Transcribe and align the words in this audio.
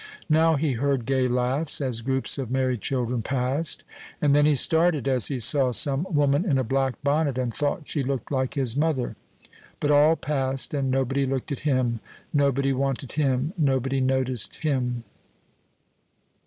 Now 0.31 0.55
he 0.55 0.71
heard 0.71 1.05
gay 1.05 1.27
laughs, 1.27 1.79
as 1.79 2.01
groups 2.01 2.39
of 2.39 2.49
merry 2.49 2.75
children 2.75 3.21
passed; 3.21 3.83
and 4.19 4.33
then 4.33 4.47
he 4.47 4.55
started, 4.55 5.07
as 5.07 5.27
he 5.27 5.37
saw 5.37 5.71
some 5.71 6.07
woman 6.09 6.43
in 6.43 6.57
a 6.57 6.63
black 6.63 6.95
bonnet, 7.03 7.37
and 7.37 7.53
thought 7.53 7.83
she 7.87 8.01
looked 8.01 8.31
like 8.31 8.55
his 8.55 8.75
mother. 8.75 9.15
But 9.79 9.91
all 9.91 10.15
passed, 10.15 10.73
and 10.73 10.89
nobody 10.89 11.27
looked 11.27 11.51
at 11.51 11.59
him, 11.69 11.99
nobody 12.33 12.73
wanted 12.73 13.11
him, 13.11 13.53
nobody 13.59 14.01
noticed 14.01 14.63
him. 14.63 15.03